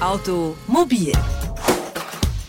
[0.00, 1.12] Automobil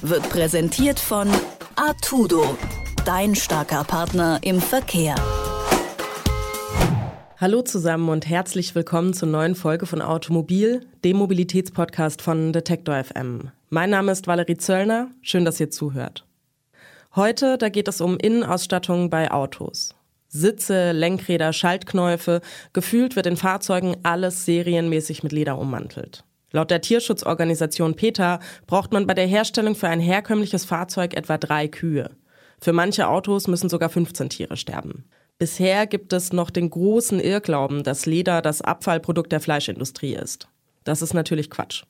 [0.00, 1.28] wird präsentiert von
[1.76, 2.56] Artudo,
[3.04, 5.14] dein starker Partner im Verkehr.
[7.36, 13.50] Hallo zusammen und herzlich willkommen zur neuen Folge von Automobil, dem Mobilitätspodcast von Detektor FM.
[13.68, 16.24] Mein Name ist Valerie Zöllner, schön, dass ihr zuhört.
[17.14, 19.94] Heute, da geht es um Innenausstattung bei Autos.
[20.28, 22.40] Sitze, Lenkräder, Schaltknäufe,
[22.72, 26.24] gefühlt wird in Fahrzeugen alles serienmäßig mit Leder ummantelt.
[26.54, 31.66] Laut der Tierschutzorganisation PETA braucht man bei der Herstellung für ein herkömmliches Fahrzeug etwa drei
[31.66, 32.10] Kühe.
[32.60, 35.04] Für manche Autos müssen sogar 15 Tiere sterben.
[35.36, 40.46] Bisher gibt es noch den großen Irrglauben, dass Leder das Abfallprodukt der Fleischindustrie ist.
[40.84, 41.82] Das ist natürlich Quatsch.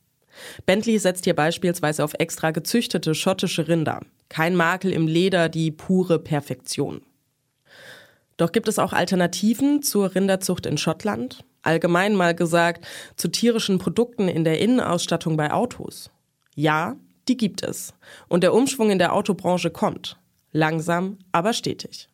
[0.65, 4.01] Bentley setzt hier beispielsweise auf extra gezüchtete schottische Rinder.
[4.31, 7.03] Kein Makel im Leder, die pure Perfektion.
[8.39, 11.45] Doch gibt es auch Alternativen zur Rinderzucht in Schottland?
[11.65, 12.87] Allgemein mal gesagt,
[13.17, 16.11] zu tierischen Produkten in der Innenausstattung bei Autos?
[16.55, 16.97] Ja,
[17.29, 17.95] die gibt es.
[18.29, 20.19] Und der Umschwung in der Autobranche kommt.
[20.53, 22.09] Langsam, aber stetig.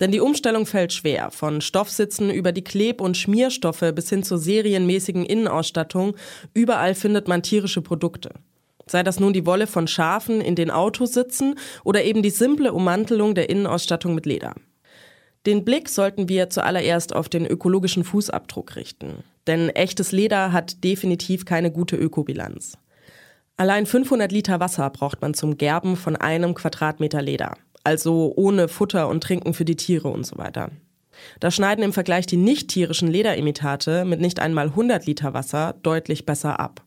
[0.00, 1.30] Denn die Umstellung fällt schwer.
[1.30, 6.16] Von Stoffsitzen über die Kleb- und Schmierstoffe bis hin zur serienmäßigen Innenausstattung.
[6.54, 8.30] Überall findet man tierische Produkte.
[8.86, 11.54] Sei das nun die Wolle von Schafen in den Autos sitzen
[11.84, 14.54] oder eben die simple Ummantelung der Innenausstattung mit Leder.
[15.46, 19.24] Den Blick sollten wir zuallererst auf den ökologischen Fußabdruck richten.
[19.46, 22.78] Denn echtes Leder hat definitiv keine gute Ökobilanz.
[23.56, 27.54] Allein 500 Liter Wasser braucht man zum Gerben von einem Quadratmeter Leder.
[27.84, 30.70] Also ohne Futter und Trinken für die Tiere und so weiter.
[31.40, 36.24] Da schneiden im Vergleich die nicht tierischen Lederimitate mit nicht einmal 100 Liter Wasser deutlich
[36.24, 36.82] besser ab.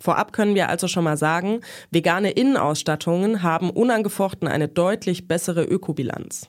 [0.00, 6.48] Vorab können wir also schon mal sagen, vegane Innenausstattungen haben unangefochten eine deutlich bessere Ökobilanz.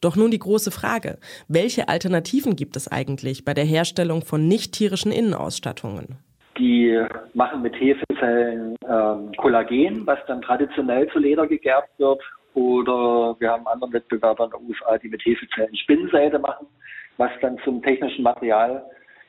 [0.00, 4.72] Doch nun die große Frage, welche Alternativen gibt es eigentlich bei der Herstellung von nicht
[4.72, 6.18] tierischen Innenausstattungen?
[6.58, 12.22] Die machen mit Hefezellen ähm, Kollagen, was dann traditionell zu Leder gegerbt wird.
[12.54, 16.66] Oder wir haben anderen Wettbewerber in den USA, die mit Hefezellen Spinnseide machen,
[17.18, 18.82] was dann zum technischen Material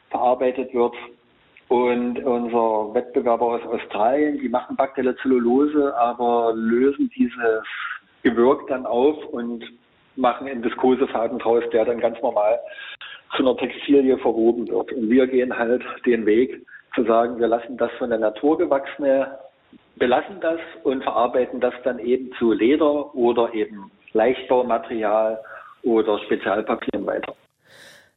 [0.10, 0.94] verarbeitet wird.
[1.68, 7.66] Und unser Wettbewerber aus Australien, die machen bakterielle Zellulose, aber lösen dieses
[8.24, 9.66] Gewürk dann auf und
[10.18, 12.60] machen einen Viskosefaden draus, der dann ganz normal
[13.36, 14.92] zu einer Textilie verwoben wird.
[14.92, 19.38] Und wir gehen halt den Weg zu sagen, wir lassen das von der Natur gewachsene,
[19.96, 25.40] belassen das und verarbeiten das dann eben zu Leder oder eben Leichtbaumaterial
[25.84, 27.36] oder Spezialpapieren weiter.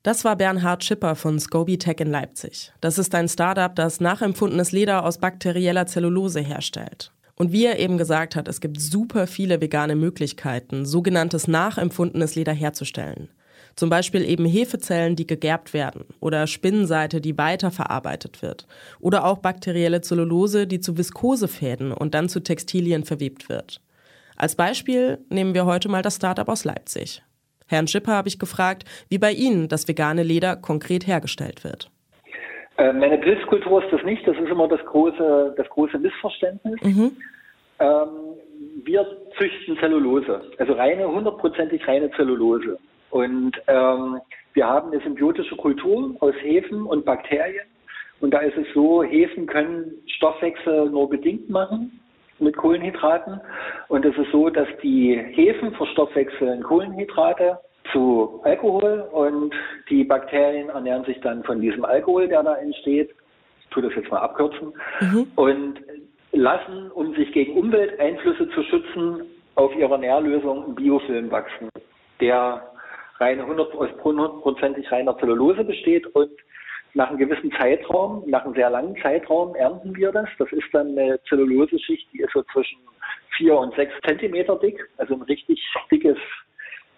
[0.02, 2.72] Das war Bernhard Schipper von Scoby Tech in Leipzig.
[2.80, 7.12] Das ist ein Startup, das nachempfundenes Leder aus bakterieller Zellulose herstellt.
[7.40, 12.52] Und wie er eben gesagt hat, es gibt super viele vegane Möglichkeiten, sogenanntes nachempfundenes Leder
[12.52, 13.30] herzustellen.
[13.76, 18.66] Zum Beispiel eben Hefezellen, die gegerbt werden oder Spinnenseite, die weiterverarbeitet wird
[19.00, 23.80] oder auch bakterielle Zellulose, die zu Viskosefäden und dann zu Textilien verwebt wird.
[24.36, 27.22] Als Beispiel nehmen wir heute mal das Startup aus Leipzig.
[27.68, 31.90] Herrn Schipper habe ich gefragt, wie bei Ihnen das vegane Leder konkret hergestellt wird.
[32.80, 34.26] Äh, meine Pilzkultur ist das nicht.
[34.26, 36.80] Das ist immer das große, das große Missverständnis.
[36.82, 37.12] Mhm.
[37.78, 38.08] Ähm,
[38.84, 42.78] wir züchten Zellulose, also reine, hundertprozentig reine Zellulose.
[43.10, 44.20] Und ähm,
[44.54, 47.66] wir haben eine symbiotische Kultur aus Hefen und Bakterien.
[48.20, 52.00] Und da ist es so, Hefen können Stoffwechsel nur bedingt machen
[52.38, 53.41] mit Kohlenhydraten.
[53.88, 57.58] Und es ist so, dass die Hefen verstoffwechseln Kohlenhydrate
[57.92, 59.54] zu Alkohol und
[59.88, 63.10] die Bakterien ernähren sich dann von diesem Alkohol, der da entsteht.
[63.60, 64.72] Ich tue das jetzt mal abkürzen.
[65.00, 65.32] Mhm.
[65.36, 65.80] Und
[66.32, 69.22] lassen, um sich gegen Umwelteinflüsse zu schützen,
[69.56, 71.68] auf ihrer Nährlösung einen Biofilm wachsen,
[72.20, 72.70] der
[73.18, 76.30] reine 100, aus 100%ig reiner Zellulose besteht und
[76.94, 80.28] nach einem gewissen Zeitraum, nach einem sehr langen Zeitraum ernten wir das.
[80.38, 82.78] Das ist dann eine Zelluloseschicht, die ist so zwischen
[83.36, 86.18] vier und sechs Zentimeter dick, also ein richtig dickes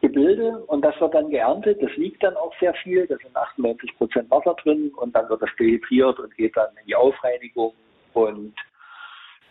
[0.02, 1.80] Gebilde und das wird dann geerntet.
[1.80, 3.06] Das wiegt dann auch sehr viel.
[3.06, 6.86] Da sind 98 Prozent Wasser drin und dann wird das dehydriert und geht dann in
[6.86, 7.72] die Aufreinigung.
[8.12, 8.54] Und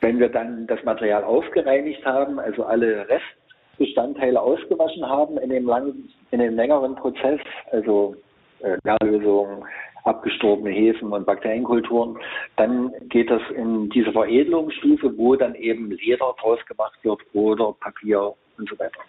[0.01, 6.13] wenn wir dann das Material aufgereinigt haben, also alle Restbestandteile ausgewaschen haben in dem, langen,
[6.31, 7.39] in dem längeren Prozess,
[7.71, 8.15] also
[8.59, 9.65] äh, Nährlösung,
[10.03, 12.17] abgestorbene Hefen und Bakterienkulturen,
[12.57, 18.33] dann geht das in diese Veredelungsstufe, wo dann eben Leder draus gemacht wird oder Papier
[18.57, 18.99] und so weiter.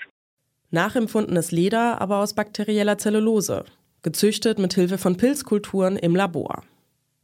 [0.73, 3.65] Nachempfundenes Leder aber aus bakterieller Zellulose,
[4.03, 6.63] gezüchtet mit Hilfe von Pilzkulturen im Labor.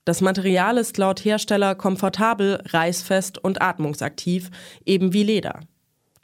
[0.04, 4.50] Das Material ist laut Hersteller komfortabel, reißfest und atmungsaktiv,
[4.84, 5.60] eben wie Leder.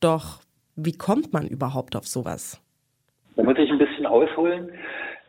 [0.01, 0.41] Doch
[0.77, 2.61] wie kommt man überhaupt auf sowas?
[3.37, 4.71] Da muss ich ein bisschen ausholen.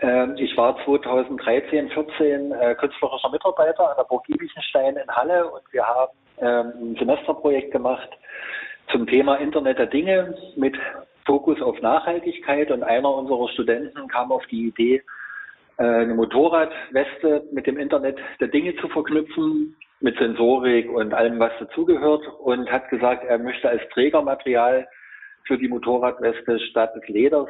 [0.01, 5.63] Ähm, ich war 2013, 14 äh, künstlerischer Mitarbeiter an der Burg Giebichenstein in Halle und
[5.71, 8.09] wir haben ähm, ein Semesterprojekt gemacht
[8.91, 10.75] zum Thema Internet der Dinge mit
[11.25, 15.03] Fokus auf Nachhaltigkeit und einer unserer Studenten kam auf die Idee,
[15.77, 21.51] äh, eine Motorradweste mit dem Internet der Dinge zu verknüpfen, mit Sensorik und allem, was
[21.59, 24.87] dazugehört und hat gesagt, er möchte als Trägermaterial
[25.45, 27.47] für die Motorradweste statt des Leders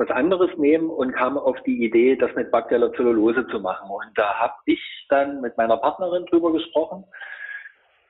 [0.00, 3.90] was anderes nehmen und kam auf die Idee, das mit Bakteller Zellulose zu machen.
[3.90, 4.80] Und da habe ich
[5.10, 7.04] dann mit meiner Partnerin drüber gesprochen,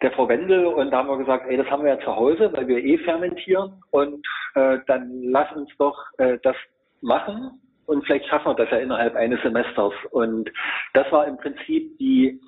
[0.00, 2.50] der Frau Wendel, und da haben wir gesagt, ey, das haben wir ja zu Hause,
[2.52, 4.24] weil wir eh fermentieren und
[4.54, 6.56] äh, dann lass uns doch äh, das
[7.00, 9.92] machen und vielleicht schaffen wir das ja innerhalb eines Semesters.
[10.10, 10.50] Und
[10.94, 12.40] das war im Prinzip die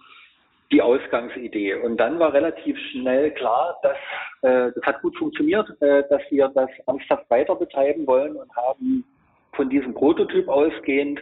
[0.73, 1.75] die Ausgangsidee.
[1.75, 3.97] Und dann war relativ schnell klar, dass
[4.41, 9.05] äh, das hat gut funktioniert, äh, dass wir das ernsthaft weiter betreiben wollen und haben
[9.53, 11.21] von diesem Prototyp ausgehend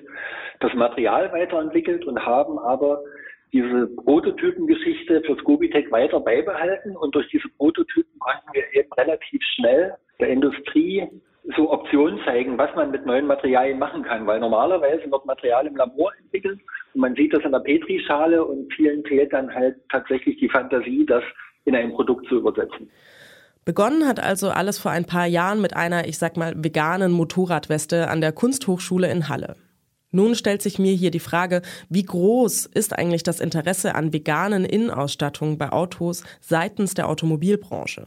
[0.60, 3.02] das Material weiterentwickelt und haben aber
[3.52, 9.94] diese Prototypengeschichte für Scobitech weiter beibehalten und durch diese Prototypen konnten wir eben relativ schnell
[10.20, 11.08] der Industrie
[11.56, 15.76] so Optionen zeigen, was man mit neuen Materialien machen kann, weil normalerweise wird Material im
[15.76, 16.60] Labor entwickelt
[16.94, 21.06] und man sieht das in der Petrischale und vielen fehlt dann halt tatsächlich die Fantasie,
[21.06, 21.24] das
[21.64, 22.90] in ein Produkt zu übersetzen.
[23.64, 28.08] Begonnen hat also alles vor ein paar Jahren mit einer, ich sag mal, veganen Motorradweste
[28.08, 29.56] an der Kunsthochschule in Halle.
[30.12, 34.64] Nun stellt sich mir hier die Frage, wie groß ist eigentlich das Interesse an veganen
[34.64, 38.06] Innenausstattungen bei Autos seitens der Automobilbranche?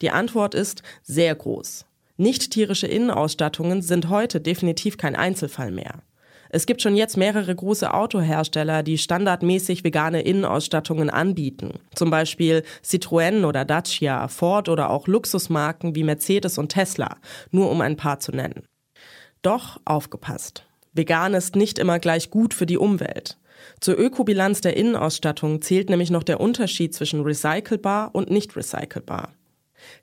[0.00, 1.84] Die Antwort ist sehr groß.
[2.16, 6.02] Nicht tierische Innenausstattungen sind heute definitiv kein Einzelfall mehr.
[6.52, 11.74] Es gibt schon jetzt mehrere große Autohersteller, die standardmäßig vegane Innenausstattungen anbieten.
[11.94, 17.16] Zum Beispiel Citroën oder Dacia, Ford oder auch Luxusmarken wie Mercedes und Tesla,
[17.52, 18.64] nur um ein paar zu nennen.
[19.42, 20.64] Doch aufgepasst.
[20.92, 23.38] Vegan ist nicht immer gleich gut für die Umwelt.
[23.80, 29.32] Zur Ökobilanz der Innenausstattung zählt nämlich noch der Unterschied zwischen recycelbar und nicht recycelbar.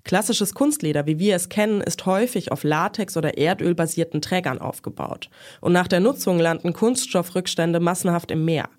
[0.03, 5.29] Klassisches Kunstleder, wie wir es kennen, ist häufig auf Latex- oder Erdölbasierten Trägern aufgebaut.
[5.61, 8.69] Und nach der Nutzung landen Kunststoffrückstände massenhaft im Meer.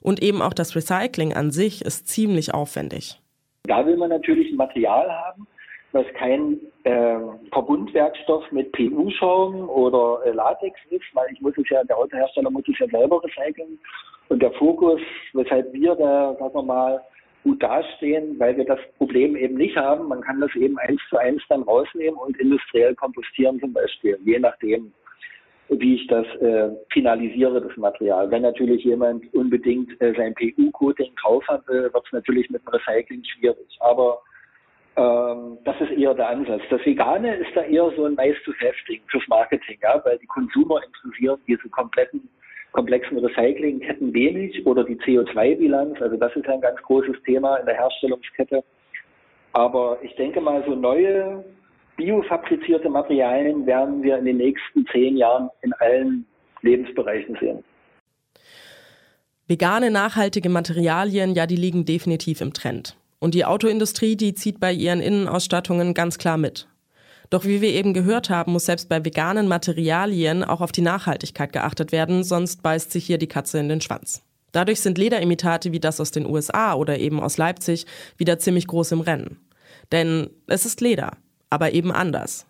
[0.00, 3.20] Und eben auch das Recycling an sich ist ziemlich aufwendig.
[3.64, 5.46] Da will man natürlich ein Material haben,
[5.94, 7.18] was kein äh,
[7.52, 12.64] Verbundwerkstoff mit PU-Schaum oder äh, Latex ist, weil ich muss es ja, der Autohersteller muss
[12.68, 13.78] es ja selber recyceln.
[14.28, 15.00] Und der Fokus,
[15.34, 17.00] weshalb wir da, sagen wir mal,
[17.44, 20.08] gut dastehen, weil wir das Problem eben nicht haben.
[20.08, 24.38] Man kann das eben eins zu eins dann rausnehmen und industriell kompostieren zum Beispiel, je
[24.38, 24.92] nachdem,
[25.68, 28.30] wie ich das äh, finalisiere, das Material.
[28.30, 32.68] Wenn natürlich jemand unbedingt äh, sein PU-Coating drauf hat, äh, wird es natürlich mit dem
[32.68, 33.78] Recycling schwierig.
[33.80, 34.20] Aber
[34.96, 36.62] ähm, das ist eher der Ansatz.
[36.70, 41.40] Das Vegane ist da eher so ein nice-to-have-Ding fürs Marketing, ja, weil die Konsumer interessieren
[41.46, 42.28] diese kompletten
[42.74, 46.02] komplexen Recyclingketten wenig oder die CO2-Bilanz.
[46.02, 48.64] Also das ist ein ganz großes Thema in der Herstellungskette.
[49.52, 51.44] Aber ich denke mal, so neue
[51.96, 56.26] biofabrizierte Materialien werden wir in den nächsten zehn Jahren in allen
[56.62, 57.62] Lebensbereichen sehen.
[59.46, 62.96] Vegane, nachhaltige Materialien, ja, die liegen definitiv im Trend.
[63.24, 66.68] Und die Autoindustrie, die zieht bei ihren Innenausstattungen ganz klar mit.
[67.30, 71.50] Doch wie wir eben gehört haben, muss selbst bei veganen Materialien auch auf die Nachhaltigkeit
[71.50, 74.20] geachtet werden, sonst beißt sich hier die Katze in den Schwanz.
[74.52, 77.86] Dadurch sind Lederimitate wie das aus den USA oder eben aus Leipzig
[78.18, 79.38] wieder ziemlich groß im Rennen.
[79.90, 81.16] Denn es ist Leder,
[81.48, 82.44] aber eben anders.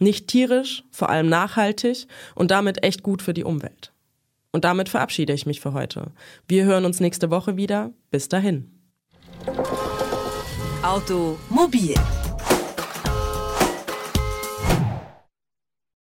[0.00, 3.92] Nicht tierisch, vor allem nachhaltig und damit echt gut für die Umwelt.
[4.50, 6.10] Und damit verabschiede ich mich für heute.
[6.48, 7.92] Wir hören uns nächste Woche wieder.
[8.10, 8.72] Bis dahin.
[10.86, 11.98] Automobil